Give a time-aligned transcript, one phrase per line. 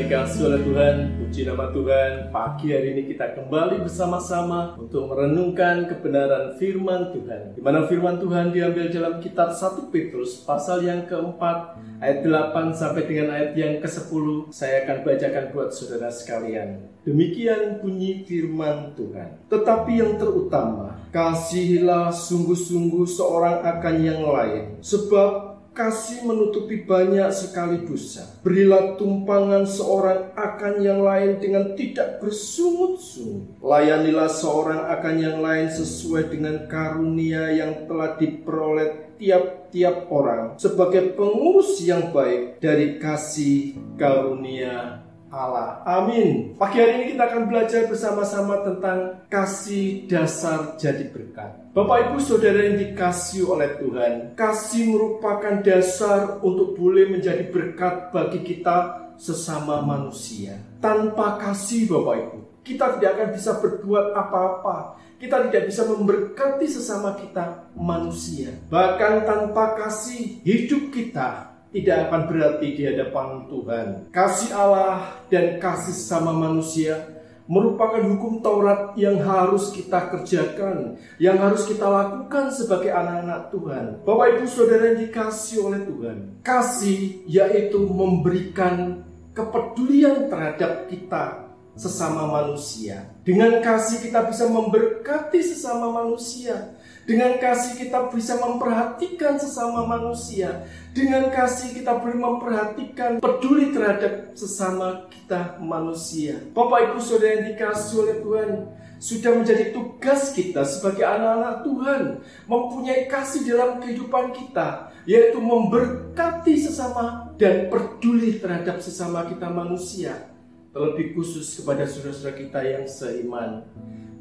[0.00, 2.32] dikasih oleh Tuhan, puji nama Tuhan.
[2.32, 7.52] Pagi hari ini kita kembali bersama-sama untuk merenungkan kebenaran firman Tuhan.
[7.52, 13.04] Di mana firman Tuhan diambil dalam kitab 1 Petrus pasal yang keempat ayat 8 sampai
[13.04, 14.48] dengan ayat yang ke-10.
[14.48, 16.96] Saya akan bacakan buat saudara sekalian.
[17.04, 19.44] Demikian bunyi firman Tuhan.
[19.52, 24.80] Tetapi yang terutama, kasihilah sungguh-sungguh seorang akan yang lain.
[24.80, 25.45] Sebab
[25.76, 28.40] kasih menutupi banyak sekali dosa.
[28.40, 33.60] Berilah tumpangan seorang akan yang lain dengan tidak bersungut-sungut.
[33.60, 41.80] Layanilah seorang akan yang lain sesuai dengan karunia yang telah diperoleh tiap-tiap orang sebagai pengurus
[41.84, 45.04] yang baik dari kasih karunia
[45.36, 45.66] Allah.
[45.84, 46.56] Amin.
[46.56, 51.52] Pagi hari ini kita akan belajar bersama-sama tentang kasih dasar jadi berkat.
[51.76, 58.40] Bapak Ibu Saudara yang dikasih oleh Tuhan, kasih merupakan dasar untuk boleh menjadi berkat bagi
[58.40, 60.56] kita sesama manusia.
[60.80, 64.76] Tanpa kasih Bapak Ibu, kita tidak akan bisa berbuat apa-apa.
[65.16, 68.52] Kita tidak bisa memberkati sesama kita manusia.
[68.68, 73.86] Bahkan tanpa kasih, hidup kita tidak akan berarti di hadapan Tuhan.
[74.08, 81.68] Kasih Allah dan kasih sama manusia merupakan hukum Taurat yang harus kita kerjakan, yang harus
[81.68, 83.84] kita lakukan sebagai anak-anak Tuhan.
[84.02, 86.16] Bapak Ibu Saudara yang dikasih oleh Tuhan.
[86.42, 91.46] Kasih yaitu memberikan kepedulian terhadap kita
[91.76, 93.12] sesama manusia.
[93.20, 96.72] Dengan kasih kita bisa memberkati sesama manusia.
[97.06, 100.66] Dengan kasih kita bisa memperhatikan sesama manusia.
[100.90, 106.42] Dengan kasih kita boleh memperhatikan peduli terhadap sesama kita manusia.
[106.50, 108.50] Bapak Ibu Saudara yang dikasih oleh Tuhan,
[108.96, 112.02] sudah menjadi tugas kita sebagai anak-anak Tuhan
[112.48, 120.32] mempunyai kasih dalam kehidupan kita yaitu memberkati sesama dan peduli terhadap sesama kita manusia
[120.72, 123.68] terlebih khusus kepada saudara-saudara kita yang seiman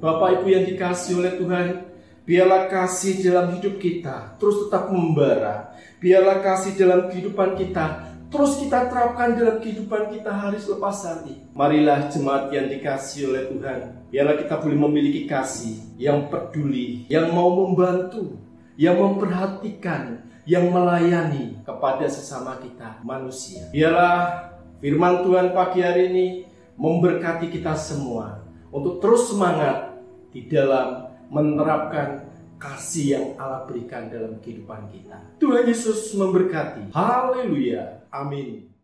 [0.04, 1.95] Bapak Ibu yang dikasih oleh Tuhan
[2.26, 5.78] Biarlah kasih dalam hidup kita terus tetap membara.
[6.02, 11.46] Biarlah kasih dalam kehidupan kita terus kita terapkan dalam kehidupan kita hari selepas hari.
[11.54, 13.80] Marilah jemaat yang dikasih oleh Tuhan.
[14.10, 18.42] Biarlah kita boleh memiliki kasih yang peduli, yang mau membantu,
[18.74, 23.70] yang memperhatikan, yang melayani kepada sesama kita manusia.
[23.70, 24.50] Biarlah
[24.82, 26.28] firman Tuhan pagi hari ini
[26.76, 28.42] memberkati kita semua
[28.74, 29.96] untuk terus semangat
[30.36, 32.28] di dalam menerapkan
[32.60, 35.20] kasih yang Allah berikan dalam kehidupan kita.
[35.38, 36.92] Tuhan Yesus memberkati.
[36.96, 38.08] Haleluya.
[38.10, 38.75] Amin.